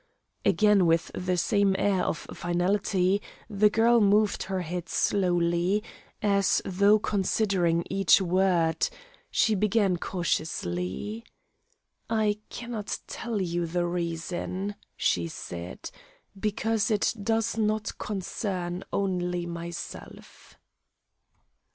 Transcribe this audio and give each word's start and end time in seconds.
Again, 0.43 0.87
with 0.87 1.11
the 1.13 1.37
same 1.37 1.75
air 1.77 2.03
of 2.03 2.17
finality, 2.33 3.21
the 3.47 3.69
girl 3.69 4.01
moved 4.01 4.41
her 4.49 4.61
head 4.61 4.89
slowly, 4.89 5.83
as 6.23 6.59
though 6.65 6.97
considering 6.97 7.83
each 7.87 8.19
word; 8.19 8.89
she 9.29 9.53
began 9.53 9.97
cautiously. 9.97 11.23
"I 12.09 12.39
cannot 12.49 12.97
tell 13.05 13.39
you 13.39 13.67
the 13.67 13.85
reason," 13.85 14.73
she 14.97 15.27
said, 15.27 15.91
"because 16.39 16.89
it 16.89 17.13
does 17.21 17.55
not 17.59 17.99
concern 17.99 18.83
only 18.91 19.45
myself." 19.45 20.57